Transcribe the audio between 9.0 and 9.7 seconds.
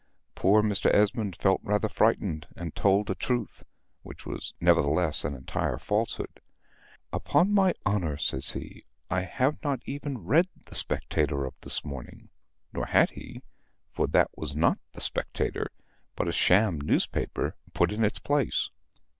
"I have